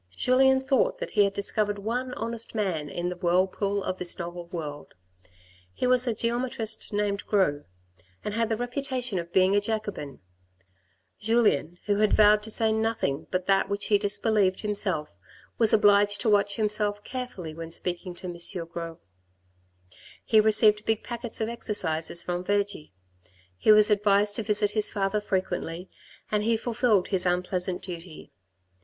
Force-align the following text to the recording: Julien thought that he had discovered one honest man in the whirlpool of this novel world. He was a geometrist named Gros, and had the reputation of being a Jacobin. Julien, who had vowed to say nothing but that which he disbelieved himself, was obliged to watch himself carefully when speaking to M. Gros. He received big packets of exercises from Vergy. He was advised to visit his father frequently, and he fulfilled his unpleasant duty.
Julien 0.17 0.61
thought 0.63 0.97
that 0.97 1.11
he 1.11 1.25
had 1.25 1.33
discovered 1.33 1.77
one 1.77 2.15
honest 2.15 2.55
man 2.55 2.89
in 2.89 3.09
the 3.09 3.15
whirlpool 3.17 3.83
of 3.83 3.99
this 3.99 4.17
novel 4.17 4.47
world. 4.47 4.95
He 5.73 5.85
was 5.85 6.07
a 6.07 6.15
geometrist 6.15 6.91
named 6.91 7.23
Gros, 7.27 7.61
and 8.25 8.33
had 8.33 8.49
the 8.49 8.57
reputation 8.57 9.19
of 9.19 9.31
being 9.31 9.55
a 9.55 9.61
Jacobin. 9.61 10.19
Julien, 11.19 11.77
who 11.85 11.97
had 11.97 12.13
vowed 12.13 12.41
to 12.41 12.49
say 12.49 12.71
nothing 12.73 13.27
but 13.29 13.45
that 13.45 13.69
which 13.69 13.85
he 13.89 13.99
disbelieved 13.99 14.61
himself, 14.61 15.13
was 15.59 15.71
obliged 15.71 16.19
to 16.21 16.29
watch 16.31 16.55
himself 16.55 17.03
carefully 17.03 17.53
when 17.53 17.69
speaking 17.69 18.15
to 18.15 18.25
M. 18.25 18.35
Gros. 18.65 18.97
He 20.25 20.39
received 20.39 20.83
big 20.83 21.03
packets 21.03 21.39
of 21.41 21.47
exercises 21.47 22.23
from 22.23 22.43
Vergy. 22.43 22.91
He 23.55 23.71
was 23.71 23.91
advised 23.91 24.35
to 24.37 24.41
visit 24.41 24.71
his 24.71 24.89
father 24.89 25.21
frequently, 25.21 25.91
and 26.31 26.41
he 26.41 26.57
fulfilled 26.57 27.09
his 27.09 27.27
unpleasant 27.27 27.83
duty. 27.83 28.31